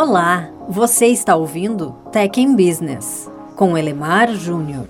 [0.00, 4.86] Olá, você está ouvindo Tech in Business com Elemar Júnior.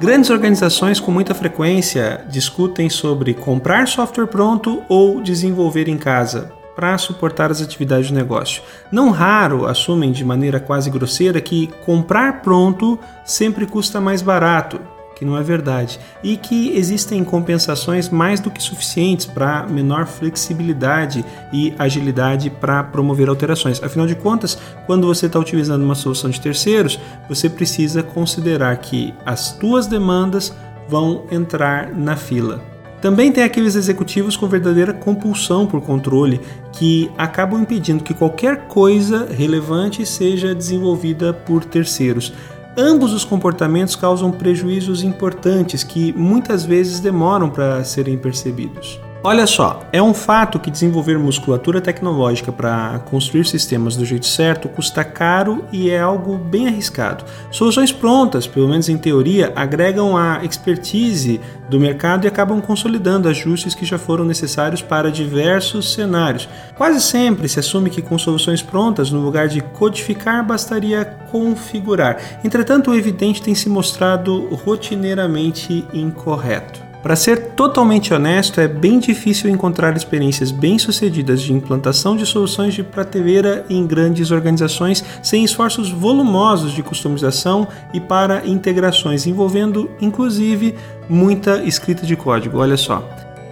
[0.00, 6.96] Grandes organizações com muita frequência discutem sobre comprar software pronto ou desenvolver em casa para
[6.96, 8.62] suportar as atividades de negócio.
[8.90, 14.80] Não raro assumem de maneira quase grosseira que comprar pronto sempre custa mais barato
[15.18, 21.24] que não é verdade, e que existem compensações mais do que suficientes para menor flexibilidade
[21.52, 23.82] e agilidade para promover alterações.
[23.82, 29.12] Afinal de contas, quando você está utilizando uma solução de terceiros, você precisa considerar que
[29.26, 30.54] as tuas demandas
[30.88, 32.62] vão entrar na fila.
[33.00, 36.40] Também tem aqueles executivos com verdadeira compulsão por controle
[36.72, 42.32] que acabam impedindo que qualquer coisa relevante seja desenvolvida por terceiros.
[42.80, 49.00] Ambos os comportamentos causam prejuízos importantes que muitas vezes demoram para serem percebidos.
[49.20, 54.68] Olha só, é um fato que desenvolver musculatura tecnológica para construir sistemas do jeito certo
[54.68, 57.24] custa caro e é algo bem arriscado.
[57.50, 63.74] Soluções prontas, pelo menos em teoria, agregam a expertise do mercado e acabam consolidando ajustes
[63.74, 66.48] que já foram necessários para diversos cenários.
[66.76, 72.18] Quase sempre se assume que com soluções prontas, no lugar de codificar, bastaria configurar.
[72.44, 76.87] Entretanto, o evidente tem se mostrado rotineiramente incorreto.
[77.02, 82.82] Para ser totalmente honesto, é bem difícil encontrar experiências bem-sucedidas de implantação de soluções de
[82.82, 90.74] prateleira em grandes organizações sem esforços volumosos de customização e para integrações envolvendo, inclusive,
[91.08, 92.58] muita escrita de código.
[92.58, 93.08] Olha só.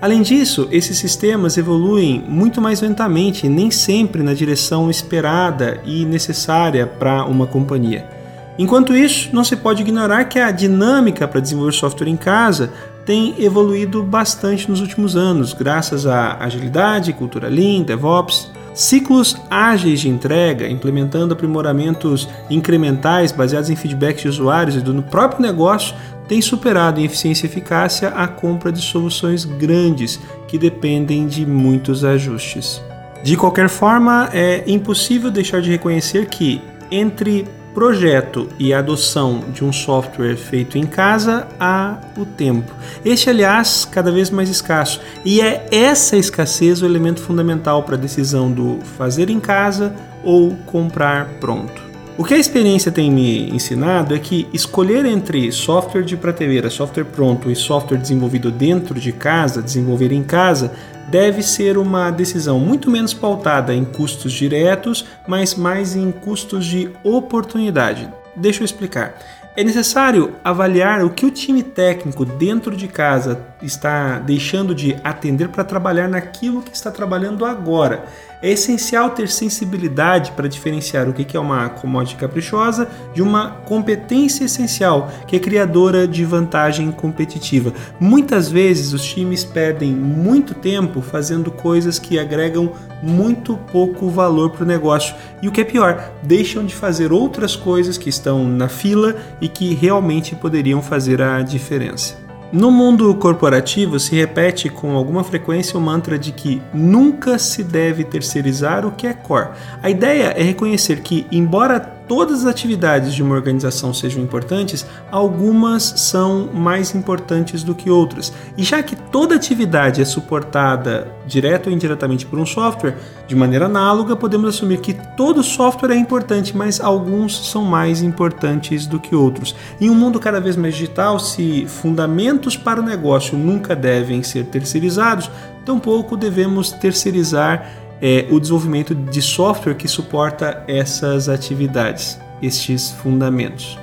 [0.00, 6.86] Além disso, esses sistemas evoluem muito mais lentamente nem sempre na direção esperada e necessária
[6.86, 8.17] para uma companhia.
[8.58, 12.72] Enquanto isso, não se pode ignorar que a dinâmica para desenvolver software em casa
[13.06, 20.08] tem evoluído bastante nos últimos anos, graças à agilidade, cultura Lean, DevOps, ciclos ágeis de
[20.08, 25.94] entrega, implementando aprimoramentos incrementais baseados em feedbacks de usuários e do próprio negócio,
[26.28, 32.04] tem superado em eficiência e eficácia a compra de soluções grandes que dependem de muitos
[32.04, 32.82] ajustes.
[33.22, 36.60] De qualquer forma, é impossível deixar de reconhecer que,
[36.90, 37.46] entre
[37.78, 42.74] projeto e adoção de um software feito em casa há o tempo.
[43.04, 45.00] Este, aliás, cada vez mais escasso.
[45.24, 49.94] E é essa escassez o elemento fundamental para a decisão do fazer em casa
[50.24, 51.80] ou comprar pronto.
[52.16, 57.04] O que a experiência tem me ensinado é que escolher entre software de prateleira, software
[57.04, 60.72] pronto e software desenvolvido dentro de casa, desenvolver em casa,
[61.08, 66.90] deve ser uma decisão muito menos pautada em custos diretos, mas mais em custos de
[67.02, 68.08] oportunidade.
[68.36, 69.18] Deixa eu explicar.
[69.56, 75.48] É necessário avaliar o que o time técnico dentro de casa está deixando de atender
[75.48, 78.04] para trabalhar naquilo que está trabalhando agora.
[78.40, 84.44] É essencial ter sensibilidade para diferenciar o que é uma commodity caprichosa de uma competência
[84.44, 87.72] essencial, que é criadora de vantagem competitiva.
[87.98, 94.62] Muitas vezes os times perdem muito tempo fazendo coisas que agregam muito pouco valor para
[94.62, 95.16] o negócio.
[95.42, 99.48] E o que é pior, deixam de fazer outras coisas que estão na fila e
[99.48, 102.27] que realmente poderiam fazer a diferença.
[102.50, 108.04] No mundo corporativo, se repete com alguma frequência o mantra de que nunca se deve
[108.04, 109.50] terceirizar o que é core.
[109.82, 115.82] A ideia é reconhecer que, embora todas as atividades de uma organização sejam importantes, algumas
[115.82, 118.32] são mais importantes do que outras.
[118.56, 122.96] E já que toda atividade é suportada direto ou indiretamente por um software,
[123.28, 128.86] de maneira análoga, podemos assumir que todo software é importante, mas alguns são mais importantes
[128.86, 129.54] do que outros.
[129.78, 134.46] Em um mundo cada vez mais digital, se fundamentos para o negócio nunca devem ser
[134.46, 135.30] terceirizados,
[135.64, 143.78] tampouco devemos terceirizar é, o desenvolvimento de software que suporta essas atividades, estes fundamentos.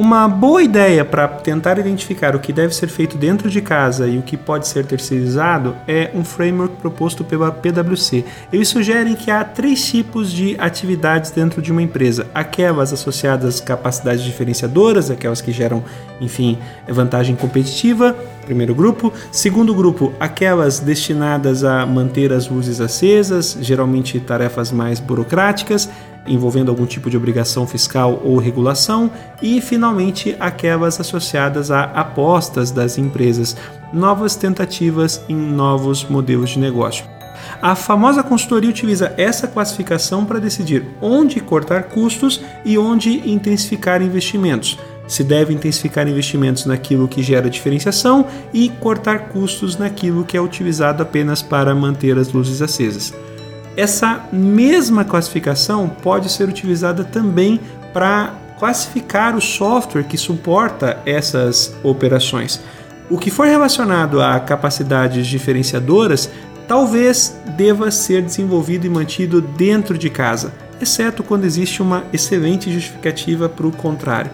[0.00, 4.16] Uma boa ideia para tentar identificar o que deve ser feito dentro de casa e
[4.16, 8.24] o que pode ser terceirizado é um framework proposto pela PwC.
[8.50, 13.64] Eles sugerem que há três tipos de atividades dentro de uma empresa: aquelas associadas a
[13.64, 15.84] capacidades diferenciadoras, aquelas que geram,
[16.18, 16.56] enfim,
[16.88, 18.16] vantagem competitiva,
[18.46, 19.12] primeiro grupo.
[19.30, 25.90] Segundo grupo, aquelas destinadas a manter as luzes acesas, geralmente tarefas mais burocráticas
[26.30, 29.10] envolvendo algum tipo de obrigação fiscal ou regulação,
[29.42, 33.56] e finalmente aquelas associadas a apostas das empresas,
[33.92, 37.04] novas tentativas em novos modelos de negócio.
[37.60, 44.78] A famosa consultoria utiliza essa classificação para decidir onde cortar custos e onde intensificar investimentos.
[45.06, 51.02] Se deve intensificar investimentos naquilo que gera diferenciação e cortar custos naquilo que é utilizado
[51.02, 53.12] apenas para manter as luzes acesas.
[53.76, 57.60] Essa mesma classificação pode ser utilizada também
[57.92, 62.60] para classificar o software que suporta essas operações.
[63.08, 66.30] O que for relacionado a capacidades diferenciadoras
[66.68, 73.48] talvez deva ser desenvolvido e mantido dentro de casa, exceto quando existe uma excelente justificativa
[73.48, 74.30] para o contrário.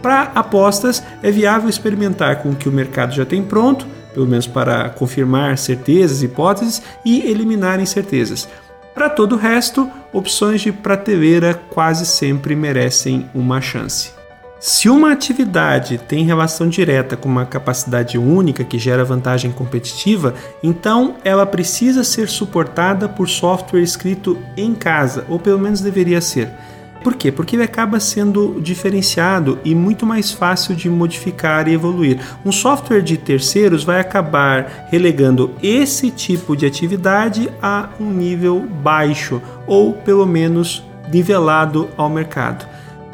[0.00, 4.46] Para apostas, é viável experimentar com o que o mercado já tem pronto, pelo menos
[4.46, 8.48] para confirmar certezas, hipóteses e eliminar incertezas.
[8.94, 14.12] Para todo o resto, opções de prateleira quase sempre merecem uma chance.
[14.60, 20.32] Se uma atividade tem relação direta com uma capacidade única que gera vantagem competitiva,
[20.62, 26.48] então ela precisa ser suportada por software escrito em casa, ou pelo menos deveria ser.
[27.04, 27.30] Por quê?
[27.30, 32.18] Porque ele acaba sendo diferenciado e muito mais fácil de modificar e evoluir.
[32.46, 39.42] Um software de terceiros vai acabar relegando esse tipo de atividade a um nível baixo
[39.66, 42.66] ou pelo menos nivelado ao mercado.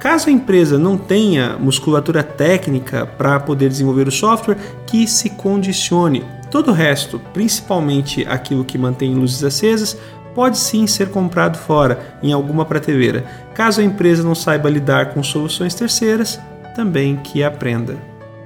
[0.00, 6.24] Caso a empresa não tenha musculatura técnica para poder desenvolver o software, que se condicione.
[6.50, 9.96] Todo o resto, principalmente aquilo que mantém luzes acesas,
[10.36, 13.24] pode sim ser comprado fora, em alguma prateleira.
[13.54, 16.38] Caso a empresa não saiba lidar com soluções terceiras,
[16.74, 17.96] também que aprenda.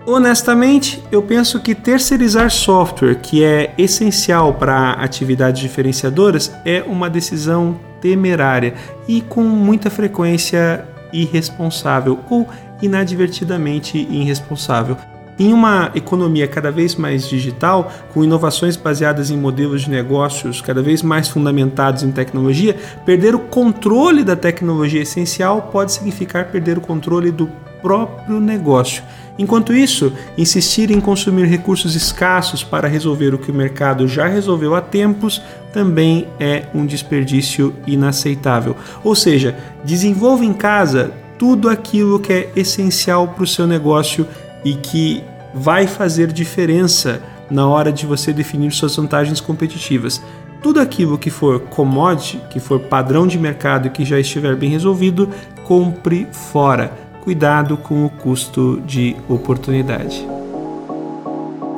[0.06, 7.78] Honestamente, eu penso que terceirizar software, que é essencial para atividades diferenciadoras, é uma decisão
[8.00, 8.74] temerária
[9.08, 12.48] e com muita frequência irresponsável ou
[12.80, 14.96] inadvertidamente irresponsável.
[15.40, 20.82] Em uma economia cada vez mais digital, com inovações baseadas em modelos de negócios cada
[20.82, 22.76] vez mais fundamentados em tecnologia,
[23.06, 27.50] perder o controle da tecnologia essencial pode significar perder o controle do
[27.80, 29.02] próprio negócio.
[29.38, 34.74] Enquanto isso, insistir em consumir recursos escassos para resolver o que o mercado já resolveu
[34.74, 35.40] há tempos
[35.72, 38.76] também é um desperdício inaceitável.
[39.02, 44.26] Ou seja, desenvolva em casa tudo aquilo que é essencial para o seu negócio
[44.62, 50.22] e que vai fazer diferença na hora de você definir suas vantagens competitivas.
[50.62, 54.68] Tudo aquilo que for commodity, que for padrão de mercado e que já estiver bem
[54.70, 55.30] resolvido,
[55.64, 56.92] compre fora.
[57.24, 60.24] Cuidado com o custo de oportunidade.